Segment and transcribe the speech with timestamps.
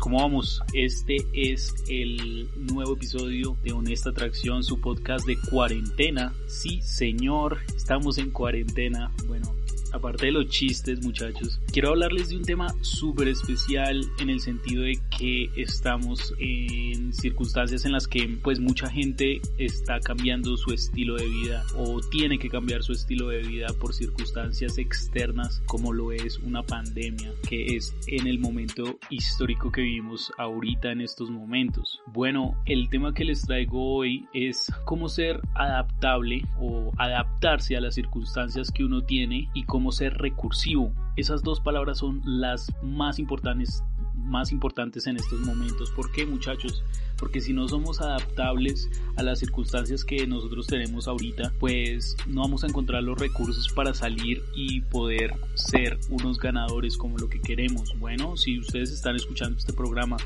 [0.00, 0.60] ¿Cómo vamos?
[0.72, 6.34] Este es el nuevo episodio de Honesta Atracción, su podcast de cuarentena.
[6.48, 9.12] Sí, señor, estamos en cuarentena.
[9.28, 9.54] Bueno,
[9.92, 14.82] aparte de los chistes muchachos, quiero hablarles de un tema súper especial en el sentido
[14.82, 21.16] de que estamos en circunstancias en las que pues mucha gente está cambiando su estilo
[21.16, 26.12] de vida o tiene que cambiar su estilo de vida por circunstancias externas como lo
[26.12, 32.00] es una pandemia que es en el momento histórico que vivimos ahorita en estos momentos.
[32.06, 37.94] Bueno, el tema que les traigo hoy es cómo ser adaptable o adaptarse a las
[37.94, 40.92] circunstancias que uno tiene y cómo cómo ser recursivo.
[41.14, 43.84] Esas dos palabras son las más importantes,
[44.28, 45.90] más importantes en estos momentos.
[45.90, 46.82] ¿Por qué muchachos?
[47.16, 52.64] Porque si no somos adaptables a las circunstancias que nosotros tenemos ahorita, pues no vamos
[52.64, 57.98] a encontrar los recursos para salir y poder ser unos ganadores como lo que queremos.
[57.98, 60.16] Bueno, si ustedes están escuchando este programa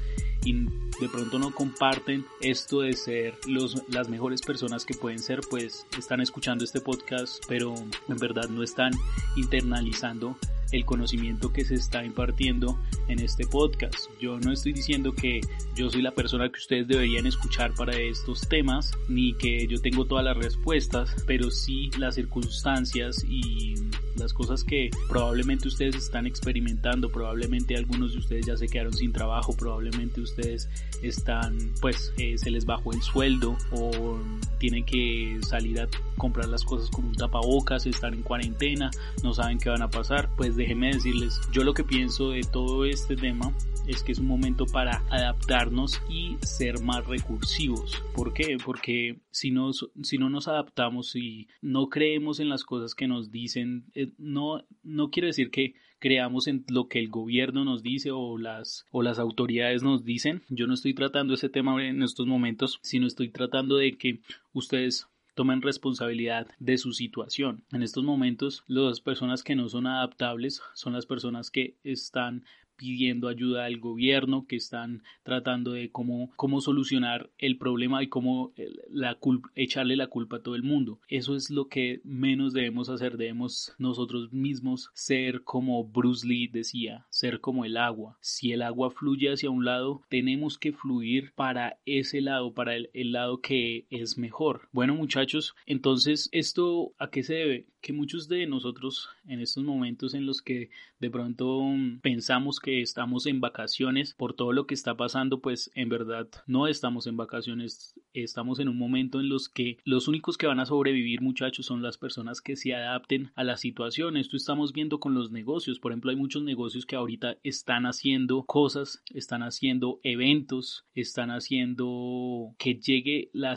[0.45, 0.53] y
[1.01, 5.87] de pronto no comparten esto de ser los, las mejores personas que pueden ser, pues
[5.99, 8.93] están escuchando este podcast, pero en verdad no están
[9.37, 10.37] internalizando
[10.73, 12.79] el conocimiento que se está impartiendo
[13.09, 14.07] en este podcast.
[14.21, 15.41] Yo no estoy diciendo que
[15.77, 20.07] yo soy la persona que ustedes deberían escuchar para estos temas, ni que yo tengo
[20.07, 23.75] todas las respuestas, pero sí las circunstancias y
[24.17, 29.13] las cosas que probablemente ustedes están experimentando, probablemente algunos de ustedes ya se quedaron sin
[29.13, 30.69] trabajo, probablemente ustedes
[31.03, 34.19] están, pues eh, se les bajó el sueldo o
[34.59, 38.91] tienen que salir a comprar las cosas con un tapabocas, están en cuarentena,
[39.23, 42.85] no saben qué van a pasar, pues déjenme decirles, yo lo que pienso de todo
[42.85, 43.53] este tema
[43.87, 48.03] es que es un momento para adaptarnos y ser más recursivos.
[48.15, 48.57] ¿Por qué?
[48.65, 53.31] Porque si, nos, si no nos adaptamos y no creemos en las cosas que nos
[53.31, 53.87] dicen,
[54.19, 58.87] no, no quiero decir que creamos en lo que el gobierno nos dice o las,
[58.91, 60.43] o las autoridades nos dicen.
[60.49, 64.21] Yo no estoy tratando ese tema en estos momentos, sino estoy tratando de que
[64.53, 67.65] ustedes tomen responsabilidad de su situación.
[67.73, 72.45] En estos momentos, las personas que no son adaptables son las personas que están
[72.77, 78.53] pidiendo ayuda al gobierno, que están tratando de cómo, cómo solucionar el problema y cómo
[78.57, 79.19] eh, la
[79.55, 81.01] echarle la culpa a todo el mundo.
[81.09, 83.17] Eso es lo que menos debemos hacer.
[83.17, 88.19] Debemos nosotros mismos ser como Bruce Lee decía, ser como el agua.
[88.21, 92.91] Si el agua fluye hacia un lado, tenemos que fluir para ese lado, para el,
[92.95, 94.69] el lado que es mejor.
[94.73, 97.67] Bueno muchachos, entonces esto a qué se debe?
[97.83, 100.71] Que muchos de nosotros en estos momentos en los que
[101.01, 101.61] de pronto
[102.01, 106.69] pensamos que estamos en vacaciones por todo lo que está pasando, pues en verdad no
[106.69, 110.67] estamos en vacaciones, estamos en un momento en los que los únicos que van a
[110.67, 114.17] sobrevivir muchachos son las personas que se adapten a la situación.
[114.17, 118.45] Esto estamos viendo con los negocios, por ejemplo hay muchos negocios que ahorita están haciendo
[118.45, 123.57] cosas, están haciendo eventos, están haciendo que llegue la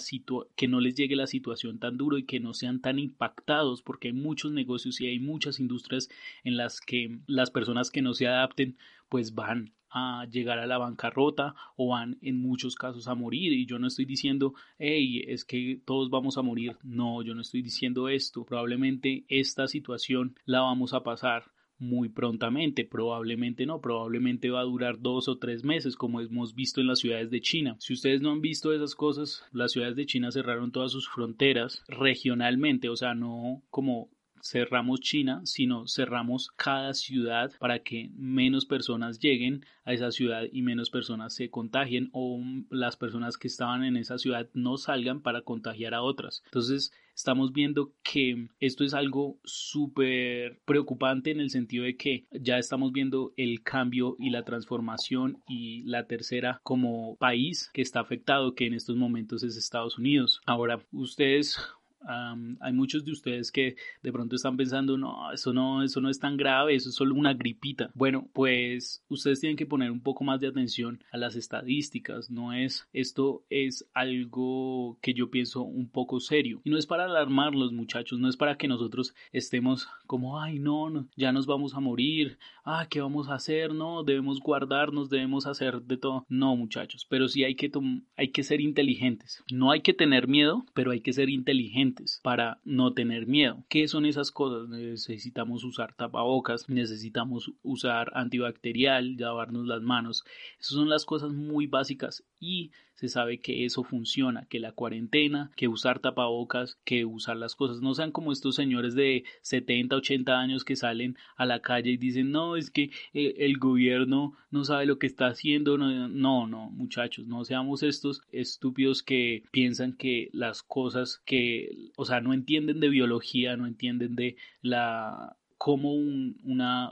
[0.56, 4.14] que no les llegue la situación tan duro y que no sean tan impactados porque
[4.16, 6.10] muchos negocios y hay muchas industrias
[6.44, 8.78] en las que las personas que no se adapten
[9.10, 13.54] pues van a llegar a la bancarrota o van en muchos casos a morir.
[13.54, 17.42] Y yo no estoy diciendo hey es que todos vamos a morir no yo no
[17.42, 18.44] estoy diciendo esto.
[18.46, 25.00] Probablemente esta situación la vamos a pasar muy prontamente, probablemente no, probablemente va a durar
[25.00, 27.76] dos o tres meses como hemos visto en las ciudades de China.
[27.80, 31.84] Si ustedes no han visto esas cosas, las ciudades de China cerraron todas sus fronteras
[31.88, 34.10] regionalmente, o sea, no como
[34.46, 40.62] cerramos China, sino cerramos cada ciudad para que menos personas lleguen a esa ciudad y
[40.62, 42.40] menos personas se contagien o
[42.70, 46.44] las personas que estaban en esa ciudad no salgan para contagiar a otras.
[46.46, 52.58] Entonces, estamos viendo que esto es algo súper preocupante en el sentido de que ya
[52.58, 58.54] estamos viendo el cambio y la transformación y la tercera como país que está afectado
[58.54, 60.42] que en estos momentos es Estados Unidos.
[60.46, 61.58] Ahora, ustedes
[62.06, 66.20] hay muchos de ustedes que de pronto están pensando, no, eso no, eso no es
[66.20, 67.92] tan grave, eso es solo una gripita.
[67.94, 72.54] Bueno, pues ustedes tienen que poner un poco más de atención a las estadísticas, no
[72.54, 76.62] es, esto es algo que yo pienso un poco serio.
[76.64, 80.60] Y no es para alarmar los muchachos, no es para que nosotros estemos como, ay,
[80.60, 83.74] no, no ya nos vamos a morir, ah, ¿qué vamos a hacer?
[83.74, 86.26] No, debemos guardarnos, debemos hacer de todo.
[86.30, 87.72] No, muchachos, pero sí hay que,
[88.16, 89.44] hay que ser inteligentes.
[89.52, 93.64] No hay que tener miedo, pero hay que ser inteligentes para no tener miedo.
[93.70, 94.70] ¿Qué son esas cosas?
[94.70, 100.24] Necesitamos usar tapabocas, necesitamos usar antibacterial, lavarnos las manos.
[100.60, 105.52] Esas son las cosas muy básicas y se sabe que eso funciona, que la cuarentena,
[105.56, 110.40] que usar tapabocas, que usar las cosas no sean como estos señores de 70, 80
[110.40, 114.64] años que salen a la calle y dicen, no, es que eh, el gobierno no
[114.64, 115.78] sabe lo que está haciendo.
[115.78, 122.06] No, no, no, muchachos, no seamos estos estúpidos que piensan que las cosas que, o
[122.06, 126.38] sea, no entienden de biología, no entienden de la cómo un,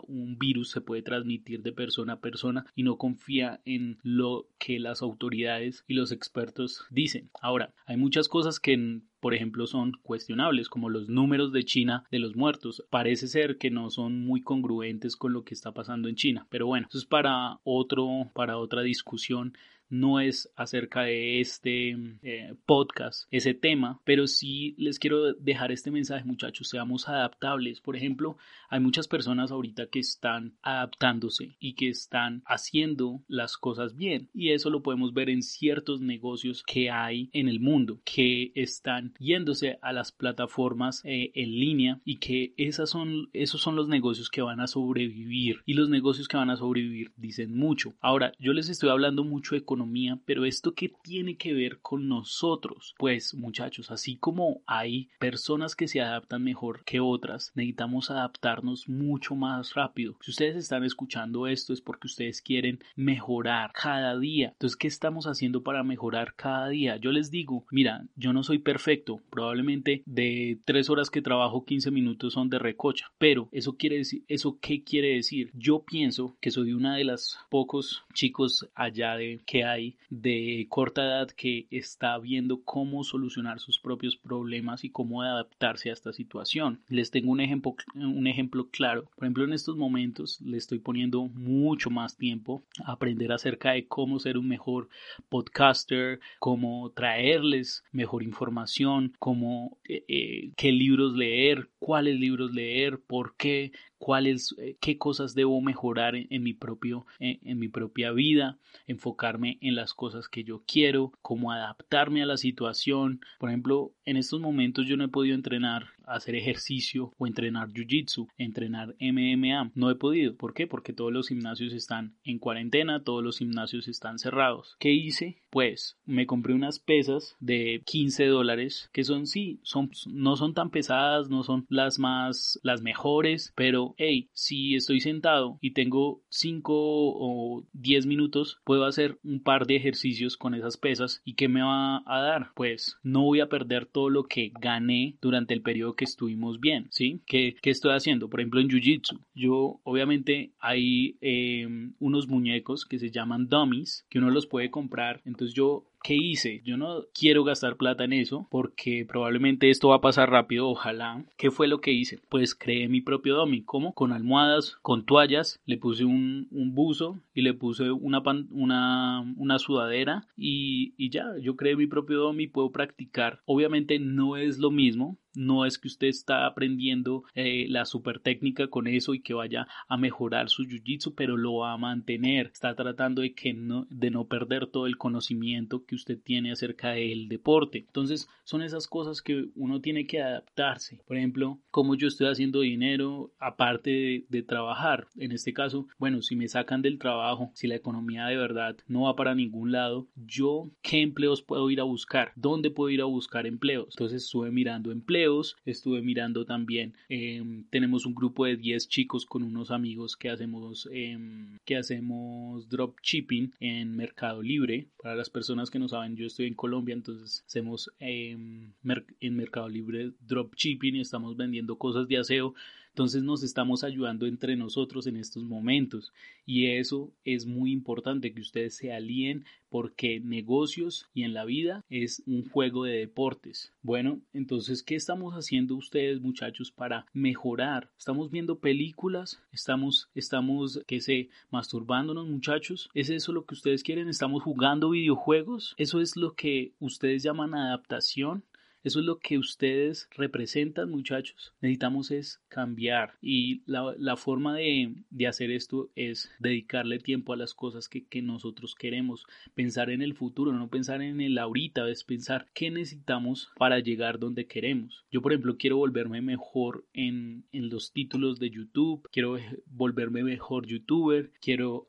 [0.08, 4.80] un virus se puede transmitir de persona a persona y no confía en lo que
[4.80, 7.30] las autoridades y los expertos dicen.
[7.42, 12.20] Ahora, hay muchas cosas que por ejemplo, son cuestionables, como los números de China de
[12.20, 12.84] los muertos.
[12.90, 16.46] Parece ser que no son muy congruentes con lo que está pasando en China.
[16.50, 19.54] Pero bueno, eso es para otro, para otra discusión
[19.90, 25.92] no es acerca de este eh, podcast, ese tema, pero sí les quiero dejar este
[25.92, 27.82] mensaje, muchachos, seamos adaptables.
[27.82, 28.38] Por ejemplo,
[28.70, 34.52] hay muchas personas ahorita que están adaptándose y que están haciendo las cosas bien y
[34.52, 39.78] eso lo podemos ver en ciertos negocios que hay en el mundo, que están yéndose
[39.82, 44.42] a las plataformas eh, en línea y que esas son, esos son los negocios que
[44.42, 47.94] van a sobrevivir y los negocios que van a sobrevivir dicen mucho.
[48.02, 52.08] Ahora, yo les estoy hablando mucho de economía pero esto qué tiene que ver con
[52.08, 52.94] nosotros?
[52.98, 59.36] Pues muchachos, así como hay personas que se adaptan mejor que otras, necesitamos adaptarnos mucho
[59.36, 60.16] más rápido.
[60.22, 64.50] Si ustedes están escuchando esto es porque ustedes quieren mejorar cada día.
[64.50, 66.98] Entonces, ¿qué estamos haciendo para mejorar cada día?
[66.98, 71.92] Yo les digo, mira, yo no soy perfecto, probablemente de tres horas que trabajo 15
[71.92, 75.52] minutos son de recocha, pero eso quiere decir, ¿eso qué quiere decir?
[75.54, 81.04] Yo pienso que soy una de las pocos chicos allá de que hay de corta
[81.04, 86.82] edad que está viendo cómo solucionar sus propios problemas y cómo adaptarse a esta situación.
[86.88, 89.04] Les tengo un ejemplo, un ejemplo claro.
[89.16, 93.88] Por ejemplo, en estos momentos le estoy poniendo mucho más tiempo a aprender acerca de
[93.88, 94.90] cómo ser un mejor
[95.30, 103.36] podcaster, cómo traerles mejor información, cómo eh, eh, qué libros leer, cuáles libros leer, por
[103.36, 103.72] qué,
[104.04, 109.76] cuáles, eh, qué cosas debo mejorar en, mi propio, en, mi propia vida, enfocarme en
[109.76, 113.22] las cosas que yo quiero, cómo adaptarme a la situación.
[113.40, 118.28] Por ejemplo, en estos momentos yo no he podido entrenar hacer ejercicio o entrenar jiu-jitsu,
[118.38, 119.72] entrenar MMA.
[119.76, 120.36] No he podido.
[120.36, 120.68] ¿Por qué?
[120.68, 124.76] Porque todos los gimnasios están en cuarentena, todos los gimnasios están cerrados.
[124.80, 125.38] ¿Qué hice?
[125.50, 130.70] Pues me compré unas pesas de 15 dólares que son sí, son, no son tan
[130.70, 136.74] pesadas, no son las más, las mejores, pero hey, si estoy sentado y tengo 5
[136.76, 141.62] o 10 minutos, puedo hacer un par de ejercicios con esas pesas y ¿qué me
[141.62, 142.52] va a dar?
[142.56, 146.88] Pues no voy a perder todo lo que gané durante el periodo que estuvimos bien,
[146.92, 147.22] ¿sí?
[147.26, 148.30] ¿Qué, estoy haciendo?
[148.30, 154.20] Por ejemplo, en Jiu-Jitsu, yo obviamente hay em, unos muñecos que se llaman dummies, que
[154.20, 156.62] uno los puede comprar, entonces yo ¿Qué hice?
[156.66, 161.24] Yo no quiero gastar plata en eso porque probablemente esto va a pasar rápido, ojalá.
[161.38, 162.20] ¿Qué fue lo que hice?
[162.28, 163.64] Pues creé mi propio dummy.
[163.64, 163.94] ¿Cómo?
[163.94, 169.24] Con almohadas, con toallas, le puse un, buzo y le puse una,
[169.60, 173.42] sudadera y, y ya, yo creé mi propio dummy, puedo practicar.
[173.46, 178.68] Obviamente no es lo mismo, no es que usted está aprendiendo eh, la super técnica
[178.68, 182.52] con eso y que vaya a mejorar su jiu-jitsu, pero lo va a mantener.
[182.54, 186.92] Está tratando de que no, de no perder todo el conocimiento que usted tiene acerca
[186.92, 187.80] del deporte.
[187.80, 191.02] Entonces, son esas cosas que uno tiene que adaptarse.
[191.06, 195.08] Por ejemplo, cómo yo estoy haciendo dinero aparte de, trabajar.
[195.16, 199.04] En este caso, bueno, si me sacan del trabajo, si la economía de verdad no
[199.04, 203.06] va para ningún lado, yo qué empleos puedo ir a buscar, dónde puedo ir a
[203.06, 203.88] buscar empleos.
[203.92, 209.44] Entonces, estuve mirando empleos estuve mirando también, em, tenemos un grupo de 10 chicos con
[209.44, 214.88] unos amigos que hacemos, em, que hacemos dropshipping en Mercado Libre.
[215.02, 218.72] Para las personas que no saben, yo estoy en Colombia, entonces hacemos em,
[219.20, 222.54] en Mercado Libre dropshipping y estamos vendiendo cosas de aseo
[222.94, 226.14] entonces nos estamos ayudando entre nosotros en estos momentos
[226.46, 231.84] y eso es muy importante que ustedes se alíen porque negocios y en la vida
[231.90, 233.74] es un juego de deportes.
[233.82, 237.90] Bueno, entonces, ¿qué estamos haciendo ustedes muchachos para mejorar?
[237.98, 239.42] ¿Estamos viendo películas?
[239.52, 242.92] ¿Estamos, estamos, qué sé, masturbándonos muchachos?
[242.94, 244.08] ¿Es eso lo que ustedes quieren?
[244.08, 245.74] ¿Estamos jugando videojuegos?
[245.78, 248.44] ¿Eso es lo que ustedes llaman adaptación?
[248.84, 251.54] Eso es lo que ustedes representan, muchachos.
[251.62, 254.96] Necesitamos es cambiar y la, forma de,
[255.28, 260.54] hacer esto es dedicarle tiempo a las cosas que, nosotros queremos, pensar en el futuro,
[260.54, 265.04] no pensar en el ahorita, es pensar qué necesitamos para llegar donde queremos.
[265.12, 271.32] Yo, por ejemplo, quiero volverme mejor en, los títulos de YouTube, quiero volverme mejor youtuber,
[271.42, 271.88] quiero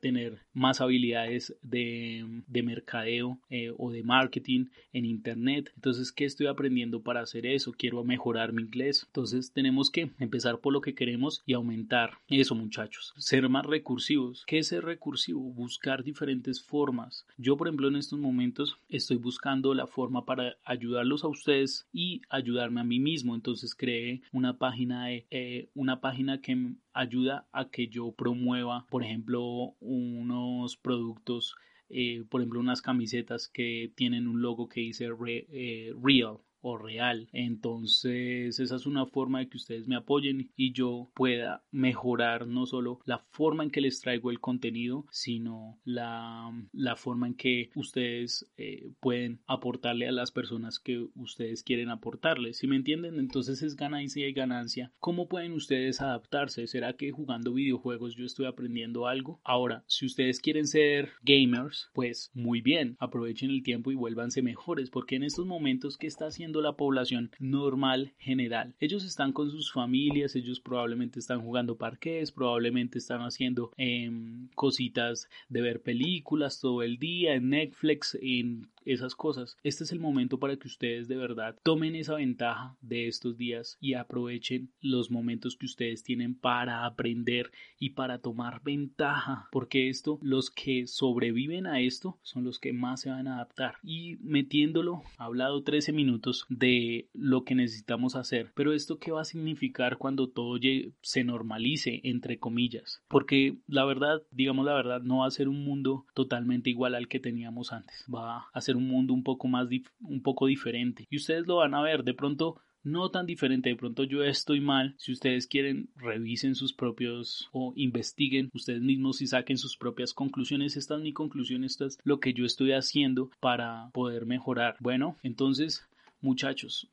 [0.00, 2.24] tener más habilidades de,
[2.62, 5.70] mercadeo eh, o de marketing en internet.
[5.76, 7.72] Entonces, ¿qué estoy aprendiendo para hacer eso?
[7.72, 9.04] Quiero mejorar mi inglés.
[9.06, 13.14] Entonces, tenemos que empezar por lo que queremos y aumentar eso, muchachos.
[13.16, 14.44] Ser más recursivos.
[14.46, 15.40] ¿Qué es ser recursivo?
[15.40, 17.26] Buscar diferentes formas.
[17.36, 22.22] Yo, por ejemplo, en estos momentos estoy buscando la forma para ayudarlos a ustedes y
[22.28, 23.34] ayudarme a mí mismo.
[23.34, 29.04] Entonces, creé una página de, eh, una página que ayuda a que yo promueva, por
[29.04, 31.56] ejemplo, unos productos
[31.90, 37.28] eh, por ejemplo, unas camisetas que tienen un logo que dice eh, Real o real.
[37.32, 42.66] Entonces, esa es una forma de que ustedes me apoyen y yo pueda mejorar no
[42.66, 47.70] solo la forma en que les traigo el contenido, sino la, la forma en que
[47.74, 52.58] ustedes eh, pueden aportarle a las personas que ustedes quieren aportarles.
[52.58, 54.92] Si me entienden, entonces es ganancia y ganancia.
[54.98, 56.66] ¿Cómo pueden ustedes adaptarse?
[56.66, 59.40] ¿Será que jugando videojuegos yo estoy aprendiendo algo?
[59.44, 64.90] Ahora, si ustedes quieren ser gamers, pues muy bien, aprovechen el tiempo y vuélvanse mejores,
[64.90, 68.74] porque en estos momentos que está haciendo la población normal general.
[68.80, 75.28] Ellos están con sus familias, ellos probablemente están jugando parques, probablemente están haciendo em, cositas
[75.48, 79.56] de ver películas todo el día en Netflix, en esas cosas.
[79.62, 83.76] Este es el momento para que ustedes de verdad tomen esa ventaja de estos días
[83.80, 90.18] y aprovechen los momentos que ustedes tienen para aprender y para tomar ventaja, porque esto,
[90.22, 93.76] los que sobreviven a esto son los que más se van a adaptar.
[93.82, 99.22] Y metiéndolo, he hablado 13 minutos de lo que necesitamos hacer, pero esto qué va
[99.22, 100.58] a significar cuando todo
[101.02, 105.64] se normalice, entre comillas, porque la verdad, digamos la verdad, no va a ser un
[105.64, 109.68] mundo totalmente igual al que teníamos antes, va a ser un mundo un poco más,
[110.00, 111.06] un poco diferente.
[111.10, 114.60] Y ustedes lo van a ver, de pronto no tan diferente, de pronto yo estoy
[114.60, 120.14] mal, si ustedes quieren revisen sus propios o investiguen ustedes mismos y saquen sus propias
[120.14, 124.76] conclusiones, esta es mi conclusión, esto es lo que yo estoy haciendo para poder mejorar.
[124.80, 125.86] Bueno, entonces
[126.20, 126.90] muchachos,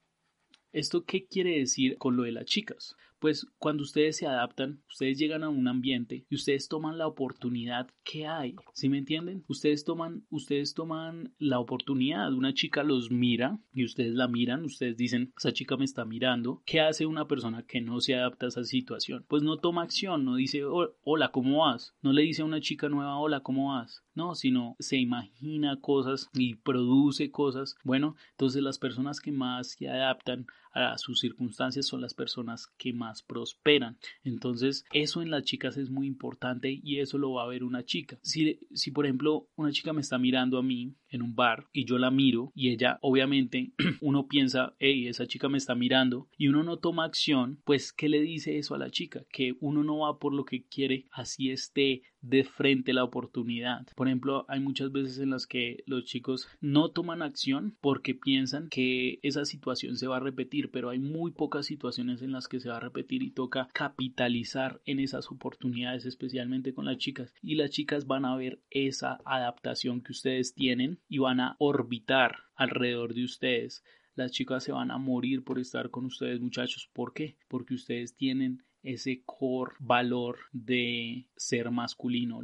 [0.73, 2.95] ¿esto qué quiere decir con lo de las chicas?
[3.25, 7.89] Pues cuando ustedes se adaptan, ustedes llegan a un ambiente y ustedes toman la oportunidad
[8.03, 8.53] que hay.
[8.75, 9.44] ¿Sí me entienden?
[9.48, 12.32] Ustedes toman, ustedes toman la oportunidad.
[12.34, 14.63] Una chica los mira y ustedes la miran.
[14.63, 16.62] Ustedes dicen, esa chica me está mirando.
[16.67, 19.25] ¿Qué hace una persona que no se adapta a esa situación?
[19.27, 21.96] Pues no toma acción, no dice, hola, ¿cómo vas?
[22.03, 24.03] No le dice a una chica nueva, hola, ¿cómo vas?
[24.13, 27.75] No, sino se imagina cosas y produce cosas.
[27.84, 32.94] Bueno, entonces las personas que más se adaptan a sus circunstancias son las personas que
[32.94, 33.98] más prosperan.
[34.24, 37.86] Entonces, eso en las chicas es muy importante y eso lo va a ver una
[37.86, 38.20] chica.
[38.22, 41.86] Si, si por ejemplo, una chica me está mirando a mí en un bar y
[41.86, 46.48] yo la miro y ella, obviamente, uno piensa, hey, esa chica me está mirando y
[46.48, 49.24] uno no toma acción, pues, ¿qué le dice eso a la chica?
[49.31, 53.86] Que uno no va por lo que quiere, así esté de frente la oportunidad.
[53.95, 58.69] Por ejemplo, hay muchas veces en las que los chicos no toman acción porque piensan
[58.69, 62.60] que esa situación se va a repetir, pero hay muy pocas situaciones en las que
[62.60, 67.34] se va a repetir y toca capitalizar en esas oportunidades, especialmente con las chicas.
[67.41, 72.38] Y las chicas van a ver esa adaptación que ustedes tienen y van a orbitar
[72.55, 73.83] alrededor de ustedes.
[74.15, 76.89] Las chicas se van a morir por estar con ustedes, muchachos.
[76.93, 77.38] ¿Por qué?
[77.47, 82.41] Porque ustedes tienen ese core valor de ser masculino.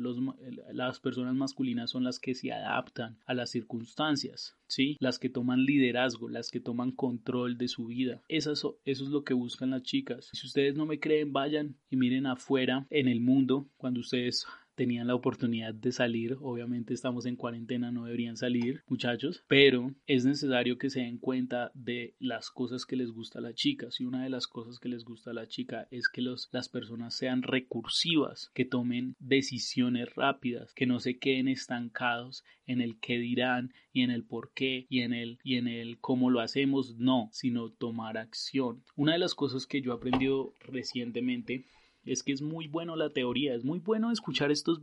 [0.73, 4.97] las personas masculinas son las que se adaptan a las circunstancias, ¿sí?
[4.99, 8.21] Las que toman liderazgo, las que toman control de su vida.
[8.27, 10.29] Eso, eso es lo que buscan las chicas.
[10.33, 15.07] Si ustedes no me creen, vayan y miren afuera en el mundo cuando ustedes tenían
[15.07, 16.37] la oportunidad de salir.
[16.41, 21.71] Obviamente estamos en cuarentena, no deberían salir, muchachos, pero es necesario que se den cuenta
[21.73, 23.91] de las cosas que les gusta a la chica.
[23.91, 26.69] Si una de las cosas que les gusta a la chica es que los, las
[26.69, 33.17] personas sean recursivas, que tomen decisiones rápidas, que no se queden estancados en el qué
[33.17, 36.95] dirán y en el por qué y en el y en el cómo lo hacemos,
[36.97, 38.83] no, sino tomar acción.
[38.95, 41.65] Una de las cosas que yo he aprendido recientemente
[42.05, 44.81] es que es muy bueno la teoría, es muy bueno escuchar estos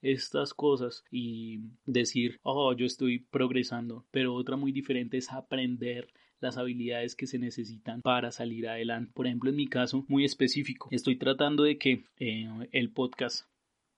[0.00, 6.08] estas cosas y decir, oh, yo estoy progresando, pero otra muy diferente es aprender
[6.40, 9.12] las habilidades que se necesitan para salir adelante.
[9.14, 13.46] Por ejemplo, en mi caso muy específico, estoy tratando de que eh, el podcast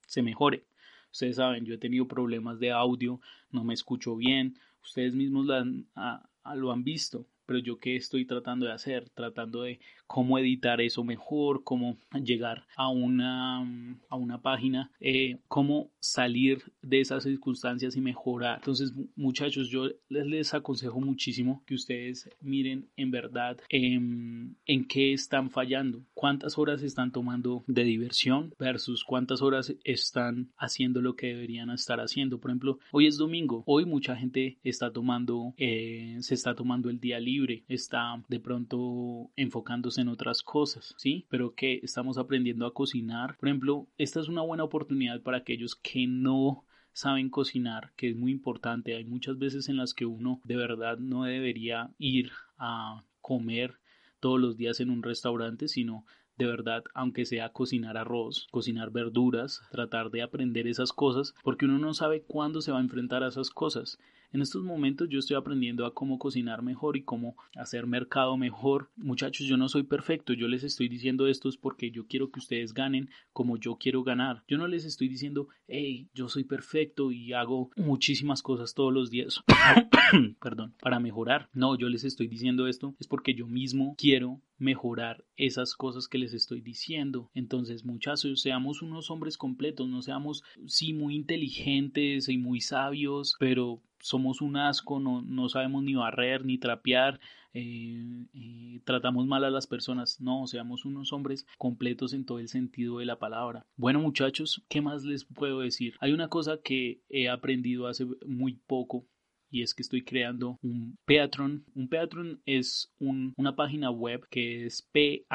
[0.07, 0.65] se mejore.
[1.11, 6.73] Ustedes saben, yo he tenido problemas de audio, no me escucho bien, ustedes mismos lo
[6.73, 7.27] han visto.
[7.47, 12.67] pero yo qué estoy tratando de hacer, tratando de cómo editar eso mejor, cómo llegar
[12.77, 13.61] a una,
[14.09, 18.59] a una página, eh, cómo salir de esas circunstancias y mejorar.
[18.59, 25.13] Entonces, muchachos, yo les, les aconsejo muchísimo que ustedes miren en verdad en, en qué
[25.13, 31.29] están fallando, cuántas horas están tomando de diversión versus cuántas horas están haciendo lo que
[31.29, 32.39] deberían estar haciendo.
[32.39, 37.01] Por ejemplo, hoy es domingo, hoy mucha gente está tomando, eh, se está tomando el
[37.01, 41.27] día libre, está de pronto enfocándose en otras cosas, ¿sí?
[41.29, 43.37] Pero que estamos aprendiendo a cocinar.
[43.39, 48.17] Por ejemplo, esta es una buena oportunidad para aquellos que no saben cocinar, que es
[48.17, 48.95] muy importante.
[48.95, 53.79] Hay muchas veces en las que uno de verdad no debería ir a comer
[54.21, 59.61] todos los días en un restaurante, sino de verdad, aunque sea cocinar arroz, cocinar verduras,
[59.71, 63.29] tratar de aprender esas cosas, porque uno no sabe cuándo se va a enfrentar a
[63.29, 63.99] esas cosas.
[64.35, 68.91] En estos momentos yo estoy aprendiendo a cómo cocinar mejor y cómo hacer mercado mejor.
[68.97, 72.41] Muchachos, yo no soy perfecto, yo les estoy diciendo esto es porque yo quiero que
[72.41, 74.43] ustedes ganen como yo quiero ganar.
[74.49, 79.09] Yo no les estoy diciendo, hey, yo soy perfecto y hago muchísimas cosas todos los
[79.09, 79.41] días.
[80.43, 81.49] Perdón, para mejorar.
[81.53, 86.19] No, yo les estoy diciendo esto es porque yo mismo quiero mejorar esas cosas que
[86.19, 87.31] les estoy diciendo.
[87.35, 93.81] Entonces, muchachos, seamos unos hombres completos, no seamos, sí, muy inteligentes y muy sabios, pero
[94.05, 97.19] somos un asco, no, no sabemos ni barrer ni trapear,
[97.55, 100.21] eh, eh, tratamos mal a las personas.
[100.21, 103.67] No, seamos unos hombres completos en todo el sentido de la palabra.
[103.77, 105.95] Bueno, muchachos, ¿qué más les puedo decir?
[106.01, 109.07] Hay una cosa que he aprendido hace muy poco
[109.51, 111.65] y es que estoy creando un Patreon.
[111.75, 115.29] Un Patreon es una página web que es p-a-t-r-e-o-n.com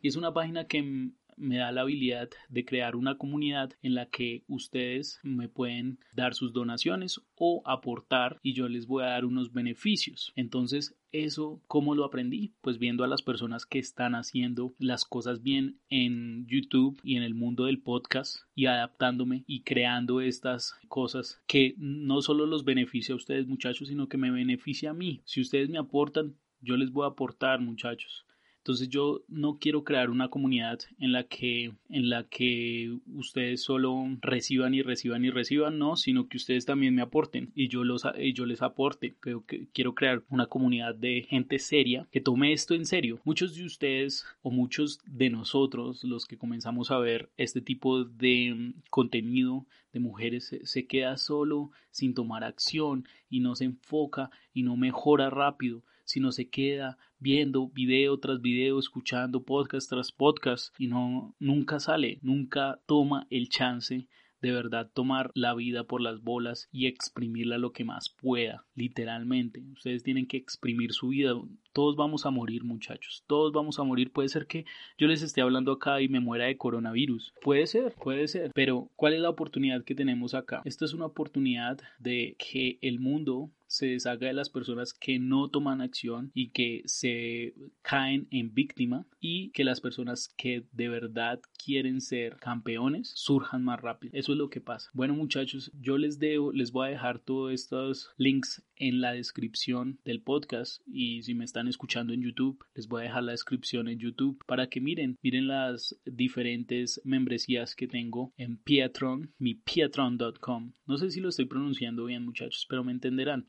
[0.00, 4.06] y es una página que me da la habilidad de crear una comunidad en la
[4.06, 9.24] que ustedes me pueden dar sus donaciones o aportar y yo les voy a dar
[9.24, 10.32] unos beneficios.
[10.36, 12.54] Entonces, eso, ¿cómo lo aprendí?
[12.62, 17.22] Pues viendo a las personas que están haciendo las cosas bien en YouTube y en
[17.22, 23.12] el mundo del podcast y adaptándome y creando estas cosas que no solo los beneficia
[23.12, 25.20] a ustedes muchachos, sino que me beneficia a mí.
[25.24, 28.24] Si ustedes me aportan, yo les voy a aportar muchachos.
[28.62, 34.06] Entonces yo no quiero crear una comunidad en la que en la que ustedes solo
[34.20, 38.06] reciban y reciban y reciban, no, sino que ustedes también me aporten y yo los
[38.16, 39.16] y yo les aporte.
[39.18, 43.18] Creo que quiero crear una comunidad de gente seria que tome esto en serio.
[43.24, 48.74] Muchos de ustedes o muchos de nosotros los que comenzamos a ver este tipo de
[48.90, 54.62] contenido de mujeres se, se queda solo sin tomar acción y no se enfoca y
[54.62, 60.86] no mejora rápido sino se queda viendo video tras video, escuchando podcast tras podcast y
[60.88, 64.08] no nunca sale, nunca toma el chance
[64.42, 69.62] de verdad tomar la vida por las bolas y exprimirla lo que más pueda, literalmente.
[69.72, 71.34] Ustedes tienen que exprimir su vida.
[71.72, 73.22] Todos vamos a morir, muchachos.
[73.28, 74.10] Todos vamos a morir.
[74.10, 74.66] Puede ser que
[74.98, 77.32] yo les esté hablando acá y me muera de coronavirus.
[77.40, 78.50] Puede ser, puede ser.
[78.52, 80.60] Pero, ¿cuál es la oportunidad que tenemos acá?
[80.64, 85.48] Esta es una oportunidad de que el mundo se deshaga de las personas que no
[85.48, 91.40] toman acción y que se caen en víctima y que las personas que de verdad
[91.64, 94.12] quieren ser campeones surjan más rápido.
[94.14, 94.90] Eso es lo que pasa.
[94.92, 100.00] Bueno muchachos, yo les debo, les voy a dejar todos estos links en la descripción
[100.04, 103.88] del podcast y si me están escuchando en YouTube, les voy a dejar la descripción
[103.88, 110.72] en YouTube para que miren, miren las diferentes membresías que tengo en Piatron, mi piatron.com.
[110.86, 113.48] No sé si lo estoy pronunciando bien muchachos, pero me entenderán.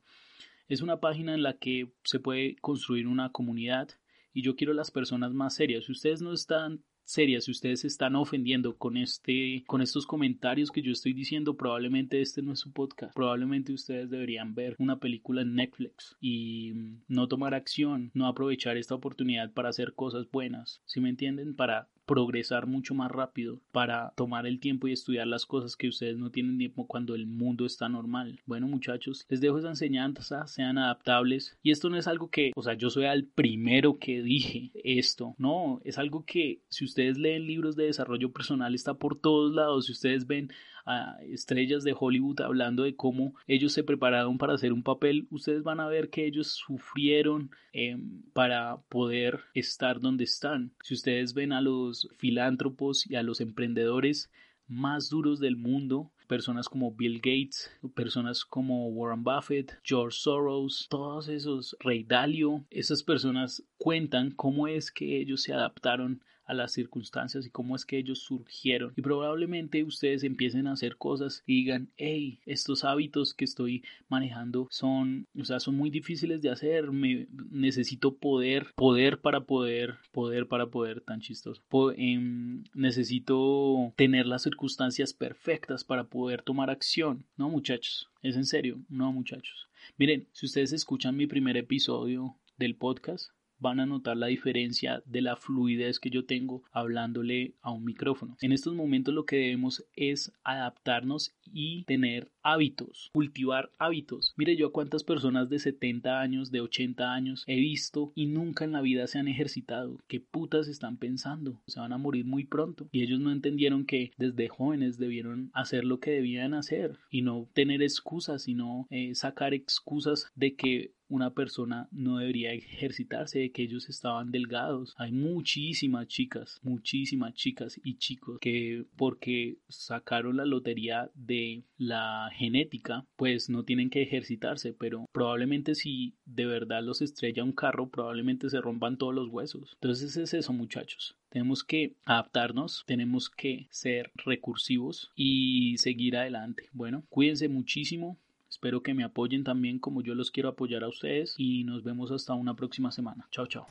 [0.67, 3.89] Es una página en la que se puede construir una comunidad
[4.34, 5.86] y yo quiero las personas más serias.
[5.86, 10.71] Si ustedes no están serias, si ustedes se están ofendiendo con este con estos comentarios
[10.71, 13.13] que yo estoy diciendo, probablemente este no es su podcast.
[13.13, 16.73] Probablemente ustedes deberían ver una película en Netflix y
[17.08, 20.82] no tomar acción, no aprovechar esta oportunidad para hacer cosas buenas.
[20.86, 25.46] Si me entienden, para progresar mucho más rápido para tomar el tiempo y estudiar las
[25.46, 28.42] cosas que ustedes no tienen tiempo cuando el mundo está normal.
[28.46, 32.63] Bueno muchachos, les dejo esa enseñanza, sean adaptables y esto no es algo que, o
[32.63, 37.48] sea, yo soy el primero que dije esto, no, es algo que si ustedes leen
[37.48, 40.52] libros de desarrollo personal está por todos lados, si ustedes ven
[40.86, 45.63] a estrellas de Hollywood hablando de cómo ellos se prepararon para hacer un papel, ustedes
[45.63, 50.74] van a ver que ellos sufrieron em, para poder estar donde están.
[50.84, 54.30] Si ustedes ven a los filántropos y a los emprendedores
[54.68, 61.28] más duros del mundo, personas como Bill Gates, personas como Warren Buffett, George Soros, todos
[61.28, 67.46] esos, Rey Dalio, esas personas cuentan cómo es que ellos se adaptaron a las circunstancias
[67.46, 68.94] y cómo es que ellos surgieron.
[68.96, 74.68] Y probablemente ustedes empiecen a hacer cosas y digan, hey, estos hábitos que estoy manejando
[74.70, 80.48] son, o sea, son muy difíciles de hacer, me necesito poder, poder para poder, poder
[80.48, 81.62] para poder, tan chistoso.
[81.98, 88.10] Em, necesito tener las circunstancias perfectas para poder tomar acción, ¿no, muchachos?
[88.22, 89.68] Es en serio, no, muchachos.
[89.98, 93.32] Miren, si ustedes escuchan mi primer episodio del podcast,
[93.63, 98.38] van a notar la diferencia de la fluidez que yo tengo hablándole a un micrófono.
[98.41, 104.34] En estos momentos lo que debemos es adaptarnos y tener hábitos, cultivar hábitos.
[104.36, 108.65] Mire yo a cuántas personas de 70 años, de 80 años he visto y nunca
[108.65, 109.97] en la vida se han ejercitado.
[110.08, 111.62] ¿Qué putas están pensando?
[111.67, 112.89] Se van a morir muy pronto.
[112.91, 117.47] Y ellos no entendieron que desde jóvenes debieron hacer lo que debían hacer y no
[117.54, 123.62] tener excusas, sino eh, sacar excusas de que una persona no debería ejercitarse, de que
[123.62, 124.95] ellos estaban delgados.
[124.97, 133.06] Hay muchísimas chicas, muchísimas chicas y chicos que porque sacaron la lotería de la genética,
[133.15, 138.49] pues no tienen que ejercitarse, pero probablemente si de verdad los estrella un carro, probablemente
[138.49, 139.71] se rompan todos los huesos.
[139.76, 141.15] Entonces es eso, muchachos.
[141.30, 146.69] Tenemos que adaptarnos, tenemos que ser recursivos y seguir adelante.
[146.73, 148.17] Bueno, cuídense muchísimo,
[148.63, 152.12] Espero que me apoyen también como yo los quiero apoyar a ustedes y nos vemos
[152.12, 153.28] hasta una próxima semana.
[153.30, 153.62] Chao, chao.